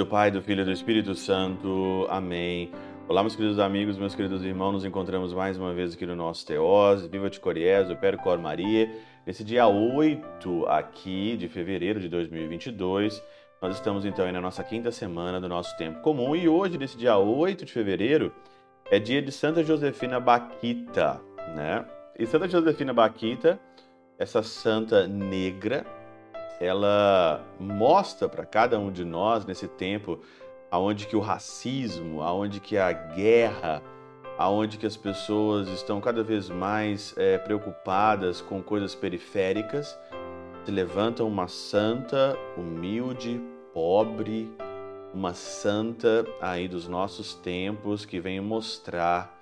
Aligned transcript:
do 0.00 0.06
Pai, 0.06 0.30
do 0.30 0.40
Filho 0.40 0.62
e 0.62 0.64
do 0.64 0.72
Espírito 0.72 1.14
Santo. 1.14 2.06
Amém. 2.08 2.72
Olá, 3.06 3.22
meus 3.22 3.36
queridos 3.36 3.58
amigos, 3.58 3.98
meus 3.98 4.14
queridos 4.14 4.42
irmãos, 4.42 4.72
nos 4.72 4.84
encontramos 4.86 5.34
mais 5.34 5.58
uma 5.58 5.74
vez 5.74 5.92
aqui 5.92 6.06
no 6.06 6.16
nosso 6.16 6.46
Teós, 6.46 7.04
Viva 7.06 7.28
de 7.28 7.38
Coriés, 7.38 7.90
o 7.90 7.96
Péro 7.96 8.16
Cor 8.16 8.38
Maria. 8.38 8.90
Nesse 9.26 9.44
dia 9.44 9.66
8 9.66 10.64
aqui 10.68 11.36
de 11.36 11.48
fevereiro 11.48 12.00
de 12.00 12.08
2022, 12.08 13.22
nós 13.60 13.74
estamos 13.74 14.06
então 14.06 14.24
aí 14.24 14.32
na 14.32 14.40
nossa 14.40 14.64
quinta 14.64 14.90
semana 14.90 15.38
do 15.38 15.50
nosso 15.50 15.76
tempo 15.76 16.00
comum 16.00 16.34
e 16.34 16.48
hoje, 16.48 16.78
nesse 16.78 16.96
dia 16.96 17.18
8 17.18 17.66
de 17.66 17.70
fevereiro, 17.70 18.32
é 18.90 18.98
dia 18.98 19.20
de 19.20 19.30
Santa 19.30 19.62
Josefina 19.62 20.18
Baquita, 20.18 21.20
né? 21.54 21.84
E 22.18 22.24
Santa 22.24 22.48
Josefina 22.48 22.94
Baquita, 22.94 23.60
essa 24.18 24.42
santa 24.42 25.06
negra, 25.06 25.84
ela 26.60 27.42
mostra 27.58 28.28
para 28.28 28.44
cada 28.44 28.78
um 28.78 28.92
de 28.92 29.04
nós 29.04 29.46
nesse 29.46 29.66
tempo 29.66 30.20
aonde 30.70 31.06
que 31.06 31.16
o 31.16 31.20
racismo, 31.20 32.22
aonde 32.22 32.60
que 32.60 32.76
a 32.76 32.92
guerra, 32.92 33.82
aonde 34.38 34.78
que 34.78 34.86
as 34.86 34.96
pessoas 34.96 35.68
estão 35.68 36.00
cada 36.00 36.22
vez 36.22 36.48
mais 36.48 37.14
é, 37.16 37.38
preocupadas 37.38 38.40
com 38.40 38.62
coisas 38.62 38.94
periféricas, 38.94 39.98
se 40.64 40.70
levanta 40.70 41.24
uma 41.24 41.48
santa, 41.48 42.38
humilde, 42.56 43.40
pobre, 43.72 44.52
uma 45.12 45.34
santa 45.34 46.24
aí 46.40 46.68
dos 46.68 46.86
nossos 46.86 47.34
tempos 47.34 48.04
que 48.04 48.20
vem 48.20 48.40
mostrar, 48.40 49.36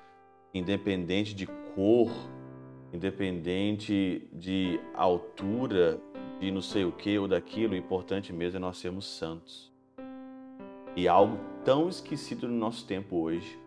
independente 0.54 1.34
de 1.34 1.46
cor, 1.46 2.10
independente 2.92 4.28
de 4.32 4.80
altura, 4.94 6.00
de 6.40 6.50
não 6.50 6.62
sei 6.62 6.84
o 6.84 6.92
que 6.92 7.18
ou 7.18 7.28
daquilo, 7.28 7.74
o 7.74 7.76
importante 7.76 8.32
mesmo 8.32 8.56
é 8.56 8.60
nós 8.60 8.78
sermos 8.78 9.06
santos. 9.06 9.72
E 10.96 11.06
algo 11.06 11.38
tão 11.64 11.88
esquecido 11.88 12.48
no 12.48 12.54
nosso 12.54 12.86
tempo 12.86 13.16
hoje, 13.16 13.58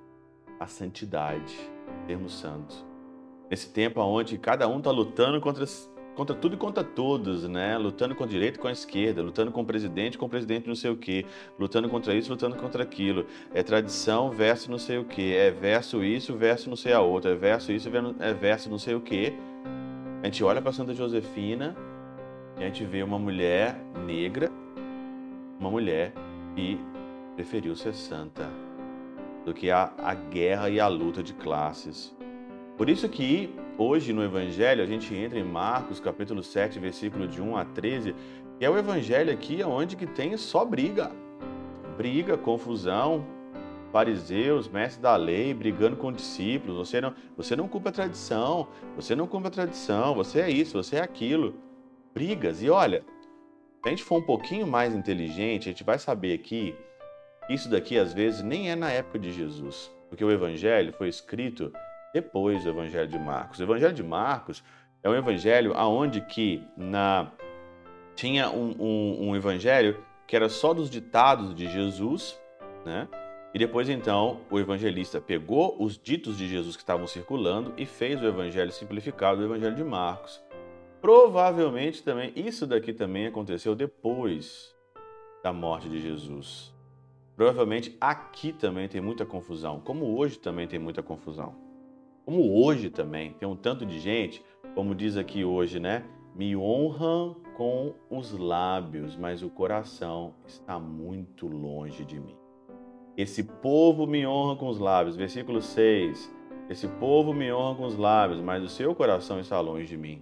a 0.60 0.68
santidade, 0.68 1.56
sermos 2.08 2.34
santos. 2.34 2.86
Nesse 3.50 3.70
tempo 3.70 4.02
onde 4.02 4.38
cada 4.38 4.68
um 4.68 4.78
está 4.78 4.92
lutando 4.92 5.40
contra, 5.42 5.66
contra 6.16 6.36
tudo 6.36 6.56
e 6.56 6.58
contra 6.58 6.84
todos, 6.84 7.48
né? 7.48 7.78
Lutando 7.78 8.16
com 8.16 8.24
a 8.24 8.28
direita 8.28 8.58
e 8.58 8.62
com 8.62 8.68
a 8.68 8.72
esquerda, 8.72 9.22
lutando 9.22 9.52
com 9.52 9.62
o 9.62 9.66
presidente 9.66 10.18
com 10.18 10.26
o 10.26 10.30
presidente 10.30 10.68
não 10.68 10.76
sei 10.76 10.92
o 10.92 10.98
quê, 10.98 11.26
lutando 11.58 11.90
contra 11.90 12.14
isso, 12.14 12.32
lutando 12.32 12.56
contra 12.56 12.84
aquilo. 12.84 13.26
É 13.54 13.64
tradição 13.64 14.30
versus 14.32 14.68
não 14.68 14.78
sei 14.78 14.98
o 14.98 15.06
quê, 15.06 15.36
é 15.38 15.52
verso 15.52 16.04
isso 16.04 16.36
versus 16.36 16.68
não 16.68 16.76
sei 16.76 16.94
a 16.94 17.02
outra, 17.02 17.32
é 17.32 17.36
verso 17.36 17.72
isso 17.72 17.90
é 18.20 18.34
verso 18.34 18.70
não 18.70 18.78
sei 18.78 18.96
o 18.96 19.02
quê. 19.02 19.34
A 20.22 20.26
gente 20.26 20.44
olha 20.44 20.62
para 20.62 20.72
Santa 20.72 20.94
Josefina 20.94 21.76
e 22.58 22.64
a 22.64 22.68
gente 22.68 22.86
vê 22.86 23.02
uma 23.02 23.18
mulher 23.18 23.76
negra, 24.06 24.52
uma 25.60 25.72
mulher 25.72 26.14
que 26.56 26.80
preferiu 27.36 27.76
ser 27.76 27.94
santa 27.94 28.48
do 29.46 29.54
que 29.54 29.72
a, 29.72 29.92
a 29.98 30.14
guerra 30.14 30.70
e 30.70 30.80
a 30.80 30.88
luta 30.88 31.24
de 31.24 31.34
classes. 31.34 32.16
Por 32.82 32.90
isso 32.90 33.08
que 33.08 33.54
hoje 33.78 34.12
no 34.12 34.24
Evangelho 34.24 34.82
a 34.82 34.88
gente 34.88 35.14
entra 35.14 35.38
em 35.38 35.44
Marcos 35.44 36.00
capítulo 36.00 36.42
7, 36.42 36.80
versículo 36.80 37.28
de 37.28 37.40
1 37.40 37.56
a 37.56 37.64
13, 37.64 38.16
que 38.58 38.66
é 38.66 38.70
o 38.72 38.76
Evangelho 38.76 39.32
aqui 39.32 39.64
onde 39.64 39.96
que 39.96 40.08
tem 40.08 40.36
só 40.36 40.66
briga. 40.66 41.12
Briga, 41.96 42.40
confusão, 42.40 43.24
fariseus, 43.92 44.68
mestres 44.68 45.00
da 45.00 45.16
lei, 45.16 45.54
brigando 45.54 45.96
com 45.96 46.12
discípulos. 46.12 46.76
Você 46.76 47.00
não, 47.00 47.14
você 47.38 47.56
não 47.56 47.68
cumpre 47.68 47.90
a 47.90 47.92
tradição, 47.92 48.68
você 48.96 49.16
não 49.16 49.28
cumpre 49.28 49.50
a 49.50 49.52
tradição, 49.52 50.16
você 50.16 50.40
é 50.40 50.50
isso, 50.50 50.82
você 50.82 50.96
é 50.96 51.02
aquilo. 51.02 51.54
Brigas. 52.16 52.64
E 52.64 52.70
olha, 52.72 53.04
se 53.84 53.88
a 53.88 53.90
gente 53.90 54.04
for 54.04 54.18
um 54.18 54.26
pouquinho 54.26 54.66
mais 54.66 54.96
inteligente, 54.96 55.70
a 55.70 55.72
gente 55.72 55.84
vai 55.84 56.00
saber 56.00 56.34
aqui 56.34 56.74
isso 57.48 57.70
daqui 57.70 58.00
às 58.00 58.12
vezes 58.12 58.42
nem 58.42 58.72
é 58.72 58.76
na 58.76 58.90
época 58.90 59.20
de 59.20 59.32
Jesus, 59.32 59.92
porque 60.10 60.26
o 60.26 60.32
evangelho 60.32 60.92
foi 60.94 61.10
escrito 61.10 61.72
depois 62.14 62.64
do 62.64 62.70
evangelho 62.70 63.08
de 63.08 63.20
Marcos. 63.20 63.60
O 63.60 63.64
evangelho 63.64 63.94
de 63.94 64.04
Marcos 64.04 64.64
é 65.04 65.10
um 65.10 65.16
evangelho 65.16 65.74
aonde 65.76 66.22
que 66.22 66.64
na 66.78 67.32
tinha 68.16 68.50
um, 68.50 68.76
um, 68.80 69.30
um 69.30 69.36
evangelho 69.36 70.04
que 70.28 70.36
era 70.36 70.48
só 70.48 70.74
dos 70.74 70.90
ditados 70.90 71.56
de 71.56 71.68
Jesus, 71.68 72.40
né? 72.86 73.08
E 73.54 73.60
depois 73.60 73.90
então 73.90 74.42
o 74.50 74.60
evangelista 74.60 75.20
pegou 75.20 75.76
os 75.82 75.98
ditos 75.98 76.38
de 76.38 76.48
Jesus 76.48 76.76
que 76.76 76.84
estavam 76.84 77.06
circulando 77.06 77.74
e 77.78 77.86
fez 77.86 78.22
o 78.22 78.26
evangelho 78.26 78.72
simplificado, 78.72 79.42
o 79.42 79.46
evangelho 79.46 79.76
de 79.76 79.84
Marcos. 79.84 80.42
Provavelmente 81.02 82.04
também 82.04 82.32
isso 82.36 82.66
daqui 82.66 82.94
também 82.94 83.28
aconteceu 83.28 83.76
depois 83.76 84.74
da 85.44 85.52
morte 85.52 85.90
de 85.90 86.00
Jesus. 86.00 86.72
Provavelmente 87.36 87.98
aqui 88.00 88.54
também 88.54 88.88
tem 88.88 89.02
muita 89.02 89.26
confusão, 89.26 89.80
como 89.80 90.18
hoje 90.18 90.38
também 90.38 90.68
tem 90.68 90.80
muita 90.80 91.02
confusão. 91.02 91.56
Como 92.32 92.64
hoje 92.64 92.90
também 92.90 93.34
tem 93.34 93.46
um 93.46 93.58
tanto 93.58 93.86
de 93.86 94.00
gente, 94.00 94.42
como 94.74 94.96
diz 94.96 95.18
aqui 95.18 95.44
hoje, 95.44 95.82
né? 95.82 96.06
Me 96.34 96.56
honram 96.56 97.36
com 97.58 97.94
os 98.10 98.32
lábios, 98.32 99.18
mas 99.18 99.44
o 99.44 99.50
coração 99.50 100.34
está 100.48 100.80
muito 100.80 101.46
longe 101.46 102.06
de 102.06 102.22
mim. 102.22 102.38
Esse 103.18 103.44
povo 103.44 104.08
me 104.08 104.26
honra 104.26 104.56
com 104.56 104.70
os 104.70 104.80
lábios, 104.80 105.18
versículo 105.18 105.62
6. 105.62 106.34
Esse 106.70 106.88
povo 106.88 107.34
me 107.34 107.52
honra 107.52 107.76
com 107.76 107.86
os 107.86 107.98
lábios, 107.98 108.40
mas 108.40 108.64
o 108.64 108.70
seu 108.70 108.96
coração 108.96 109.38
está 109.38 109.60
longe 109.60 109.88
de 109.88 109.98
mim. 109.98 110.22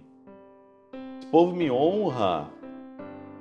Esse 1.20 1.28
povo 1.30 1.54
me 1.54 1.70
honra 1.70 2.50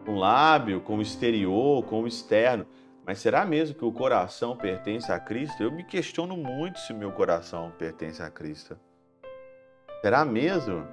com 0.06 0.12
o 0.12 0.20
lábio, 0.20 0.80
com 0.82 1.00
o 1.00 1.02
exterior, 1.02 1.84
com 1.86 2.04
o 2.04 2.08
externo, 2.08 2.68
mas 3.10 3.18
será 3.18 3.44
mesmo 3.44 3.76
que 3.76 3.84
o 3.84 3.92
coração 3.92 4.56
pertence 4.56 5.12
a 5.12 5.20
Cristo? 5.20 5.64
Eu 5.64 5.72
me 5.72 5.84
questiono 5.84 6.38
muito 6.38 6.78
se 6.78 6.94
meu 6.94 7.12
coração 7.12 7.74
pertence 7.76 8.22
a 8.22 8.30
Cristo. 8.30 8.78
Será 10.00 10.24
mesmo? 10.24 10.86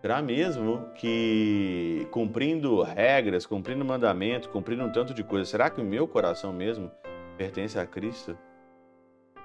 Será 0.00 0.22
mesmo 0.22 0.88
que 0.94 2.08
cumprindo 2.10 2.80
regras, 2.80 3.44
cumprindo 3.44 3.84
mandamentos, 3.84 4.48
cumprindo 4.48 4.82
um 4.82 4.90
tanto 4.90 5.12
de 5.12 5.22
coisas, 5.22 5.50
será 5.50 5.68
que 5.68 5.78
o 5.78 5.84
meu 5.84 6.08
coração 6.08 6.54
mesmo 6.54 6.90
pertence 7.36 7.78
a 7.78 7.84
Cristo? 7.84 8.38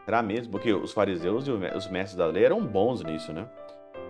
Será 0.06 0.24
mesmo? 0.24 0.54
Porque 0.54 0.72
os 0.72 0.94
fariseus 0.94 1.46
e 1.46 1.52
os 1.52 1.90
mestres 1.90 2.16
da 2.16 2.26
lei 2.26 2.46
eram 2.46 2.66
bons 2.66 3.04
nisso, 3.04 3.34
né? 3.34 3.46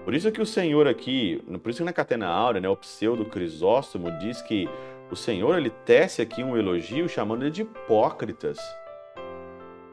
Por 0.05 0.13
isso 0.13 0.31
que 0.31 0.39
o 0.39 0.45
Senhor 0.45 0.87
aqui, 0.87 1.43
por 1.63 1.71
isso 1.71 1.79
que 1.79 1.83
na 1.83 1.93
Catena 1.93 2.27
Áurea, 2.27 2.61
né, 2.61 2.69
o 2.69 2.77
pseudo 2.77 3.25
Crisóstomo 3.25 4.11
diz 4.19 4.39
que 4.39 4.69
o 5.11 5.15
Senhor 5.15 5.57
ele 5.57 5.69
tece 5.69 6.21
aqui 6.21 6.43
um 6.43 6.55
elogio 6.55 7.09
chamando 7.09 7.43
ele 7.43 7.51
de 7.51 7.63
hipócritas. 7.63 8.59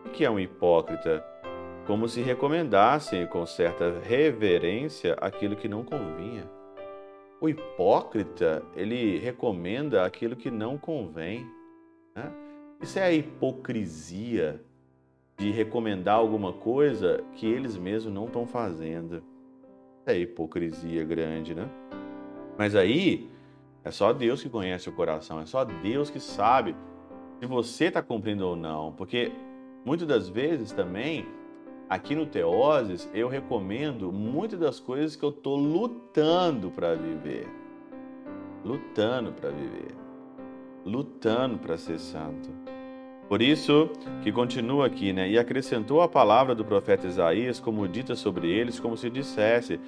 O 0.05 0.11
que 0.11 0.25
é 0.25 0.31
um 0.31 0.39
hipócrita? 0.39 1.25
Como 1.87 2.09
se 2.09 2.21
recomendassem 2.21 3.27
com 3.27 3.47
certa 3.47 3.99
reverência 4.01 5.15
aquilo 5.15 5.57
que 5.57 5.69
não 5.69 5.85
convinha. 5.85 6.51
O 7.41 7.49
hipócrita, 7.49 8.63
ele 8.75 9.19
recomenda 9.19 10.05
aquilo 10.05 10.37
que 10.37 10.51
não 10.51 10.77
convém. 10.77 11.47
Né? 12.15 12.33
Isso 12.83 12.99
é 12.99 13.05
a 13.05 13.13
hipocrisia 13.13 14.61
de 15.39 15.51
recomendar 15.51 16.17
alguma 16.17 16.53
coisa 16.53 17.23
que 17.33 17.47
eles 17.47 17.77
mesmos 17.77 18.13
não 18.13 18.27
estão 18.27 18.47
fazendo. 18.47 19.23
É 20.05 20.17
hipocrisia 20.17 21.05
grande, 21.05 21.55
né? 21.55 21.69
Mas 22.57 22.75
aí, 22.75 23.29
é 23.87 23.91
só 23.93 24.13
Deus 24.13 24.43
que 24.43 24.49
conhece 24.49 24.89
o 24.89 24.93
coração, 24.93 25.41
é 25.41 25.47
só 25.47 25.65
Deus 25.65 26.11
que 26.11 26.19
sabe 26.19 26.75
se 27.39 27.47
você 27.47 27.85
está 27.85 28.03
cumprindo 28.03 28.45
ou 28.45 28.57
não. 28.57 28.91
Porque 28.91 29.31
muitas 29.85 30.09
das 30.09 30.29
vezes 30.29 30.73
também, 30.73 31.25
aqui 31.89 32.17
no 32.17 32.27
Teoses, 32.27 33.09
eu 33.15 33.29
recomendo 33.29 34.11
muitas 34.11 34.59
das 34.59 34.81
coisas 34.81 35.15
que 35.15 35.25
eu 35.25 35.29
estou 35.29 35.55
lutando 35.55 36.69
para 36.69 36.97
viver. 36.97 37.47
Lutando 38.65 39.31
para 39.31 39.51
viver. 39.51 39.95
Lutando 40.85 41.57
para 41.57 41.79
ser 41.79 42.01
santo. 42.01 42.51
Por 43.29 43.41
isso 43.41 43.89
que 44.25 44.33
continua 44.33 44.87
aqui, 44.87 45.13
né? 45.13 45.31
E 45.31 45.39
acrescentou 45.39 46.03
a 46.03 46.09
palavra 46.09 46.57
do 46.57 46.65
profeta 46.65 47.07
Isaías 47.07 47.61
como 47.61 47.87
dita 47.87 48.17
sobre 48.17 48.51
eles, 48.51 48.81
como 48.81 48.97
se 48.97 49.09
dissesse: 49.09 49.79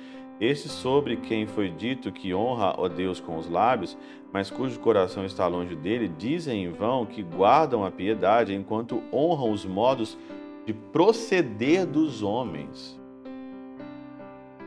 esse 0.41 0.69
sobre 0.69 1.17
quem 1.17 1.47
foi 1.47 1.71
dito 1.71 2.13
que 2.13 2.35
honra 2.35 2.77
a 2.79 2.89
Deus 2.89 3.21
com 3.21 3.37
os 3.37 3.49
lábios, 3.49 3.97
mas 4.33 4.51
cujo 4.51 4.79
coração 4.79 5.25
está 5.25 5.47
longe 5.47 5.75
dele, 5.75 6.09
dizem 6.09 6.65
em 6.65 6.71
vão 6.71 7.07
que 7.07 7.23
guardam 7.23 7.85
a 7.85 7.91
piedade 7.91 8.55
enquanto 8.55 9.03
honram 9.13 9.51
os 9.51 9.65
modos 9.65 10.17
de 10.65 10.73
proceder 10.73 11.87
dos 11.87 12.23
homens. 12.23 13.01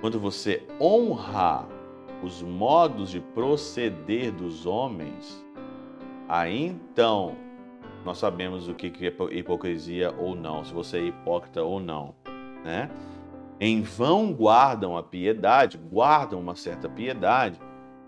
Quando 0.01 0.19
você 0.19 0.63
honra 0.79 1.67
os 2.23 2.41
modos 2.41 3.11
de 3.11 3.19
proceder 3.19 4.31
dos 4.31 4.65
homens, 4.65 5.45
aí 6.27 6.65
então 6.65 7.35
nós 8.03 8.17
sabemos 8.17 8.67
o 8.67 8.73
que 8.73 8.87
é 8.87 9.37
hipocrisia 9.37 10.13
ou 10.17 10.35
não, 10.35 10.65
se 10.65 10.73
você 10.73 10.97
é 10.97 11.05
hipócrita 11.05 11.63
ou 11.63 11.79
não, 11.79 12.15
né? 12.63 12.89
Em 13.63 13.83
vão 13.83 14.33
guardam 14.33 14.97
a 14.97 15.03
piedade, 15.03 15.77
guardam 15.77 16.39
uma 16.39 16.55
certa 16.55 16.89
piedade, 16.89 17.61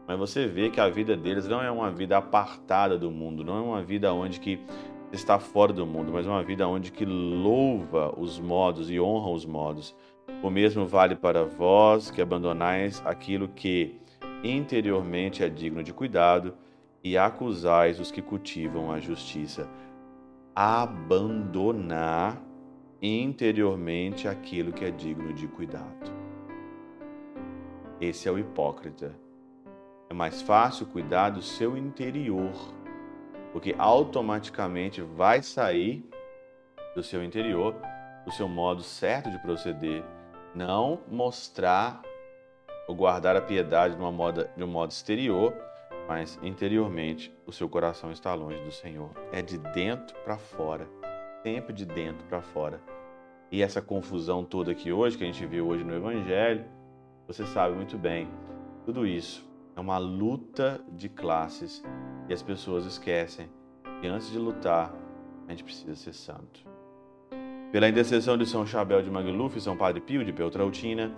mas 0.08 0.18
você 0.18 0.48
vê 0.48 0.72
que 0.72 0.82
a 0.82 0.90
vida 0.90 1.16
deles 1.16 1.48
não 1.48 1.62
é 1.62 1.70
uma 1.70 1.92
vida 1.92 2.18
apartada 2.18 2.98
do 2.98 3.12
mundo, 3.12 3.44
não 3.44 3.58
é 3.58 3.62
uma 3.62 3.84
vida 3.84 4.12
onde 4.12 4.40
que 4.40 4.60
está 5.12 5.38
fora 5.38 5.72
do 5.72 5.86
mundo, 5.86 6.12
mas 6.12 6.26
uma 6.26 6.42
vida 6.42 6.68
onde 6.68 6.92
que 6.92 7.06
louva 7.06 8.20
os 8.20 8.40
modos 8.40 8.90
e 8.90 9.00
honra 9.00 9.30
os 9.30 9.46
modos. 9.46 9.96
O 10.42 10.50
mesmo 10.50 10.88
vale 10.88 11.16
para 11.16 11.46
vós 11.46 12.10
que 12.10 12.20
abandonais 12.20 13.00
aquilo 13.06 13.48
que 13.48 14.02
interiormente 14.44 15.44
é 15.44 15.50
digno 15.50 15.84
de 15.84 15.94
cuidado 15.94 16.56
e 17.04 17.16
acusais 17.16 18.00
os 18.00 18.10
que 18.10 18.24
cultivam 18.24 18.92
a 18.92 19.00
justiça. 19.00 19.70
Abandonar 20.56 22.42
interiormente 23.04 24.30
aquilo 24.30 24.72
que 24.72 24.86
é 24.86 24.90
digno 24.90 25.34
de 25.34 25.46
cuidado. 25.48 26.14
Esse 28.00 28.30
é 28.30 28.32
o 28.32 28.40
hipócrita. 28.40 29.14
É 30.10 30.14
mais 30.14 30.42
fácil 30.42 30.86
cuidar 30.86 31.32
do 31.32 31.42
seu 31.42 31.78
interior, 31.78 32.54
porque 33.52 33.76
automaticamente 33.78 35.02
vai 35.02 35.44
sair 35.44 36.10
do 36.96 37.04
seu 37.04 37.24
interior 37.24 37.76
o 38.26 38.32
seu 38.32 38.48
modo 38.48 38.82
certo 38.82 39.30
de 39.30 39.38
proceder, 39.40 40.04
não 40.56 41.02
mostrar 41.10 42.02
ou 42.88 42.96
guardar 42.96 43.36
a 43.36 43.42
piedade 43.42 43.96
de, 43.96 44.02
uma 44.02 44.12
moda, 44.12 44.50
de 44.56 44.64
um 44.64 44.68
modo 44.68 44.92
exterior, 44.92 45.54
mas 46.08 46.40
interiormente 46.42 47.34
o 47.46 47.52
seu 47.52 47.68
coração 47.68 48.12
está 48.12 48.34
longe 48.34 48.62
do 48.64 48.72
Senhor. 48.72 49.10
É 49.32 49.42
de 49.42 49.58
dentro 49.58 50.16
para 50.24 50.38
fora, 50.38 50.88
sempre 51.44 51.74
de 51.74 51.86
dentro 51.86 52.26
para 52.26 52.42
fora. 52.42 52.82
E 53.52 53.62
essa 53.62 53.82
confusão 53.82 54.44
toda 54.44 54.72
aqui 54.72 54.92
hoje, 54.92 55.18
que 55.18 55.24
a 55.24 55.28
gente 55.28 55.46
viu 55.46 55.68
hoje 55.68 55.84
no 55.84 55.94
Evangelho, 55.94 56.66
você 57.28 57.46
sabe 57.46 57.76
muito 57.76 57.98
bem, 57.98 58.28
tudo 58.86 59.06
isso 59.06 59.48
é 59.76 59.80
uma 59.80 59.98
luta 59.98 60.82
de 60.92 61.10
classes 61.10 61.84
e 62.28 62.34
as 62.34 62.42
pessoas 62.42 62.86
esquecem 62.86 63.48
que 64.02 64.08
antes 64.08 64.32
de 64.32 64.40
lutar, 64.40 64.94
a 65.48 65.52
gente 65.52 65.64
precisa 65.64 65.96
ser 65.96 66.14
santo. 66.14 66.62
Pela 67.72 67.90
intercessão 67.90 68.38
de 68.38 68.46
São 68.46 68.66
Chabel 68.66 69.02
de 69.02 69.12
Magluf, 69.12 69.60
São 69.60 69.76
Padre 69.76 70.02
Pio 70.02 70.24
de 70.24 70.32
Peltrautina, 70.32 71.16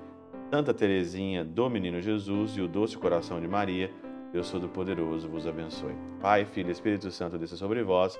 Santa 0.51 0.74
Teresinha 0.74 1.44
do 1.44 1.69
Menino 1.69 2.01
Jesus 2.01 2.56
e 2.57 2.62
o 2.62 2.68
doce 2.68 2.98
coração 2.98 3.39
de 3.39 3.48
Maria, 3.48 3.92
Deus 4.31 4.51
Todo-Poderoso 4.51 5.30
vos 5.30 5.48
abençoe. 5.48 5.95
Pai, 6.19 6.45
Filho 6.45 6.69
e 6.69 6.72
Espírito 6.72 7.10
Santo 7.12 7.38
desça 7.38 7.56
sobre 7.56 7.83
vós 7.83 8.19